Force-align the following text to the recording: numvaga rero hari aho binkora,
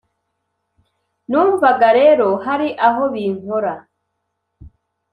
numvaga 1.29 1.87
rero 1.99 2.27
hari 2.45 2.69
aho 2.87 3.03
binkora, 3.13 3.75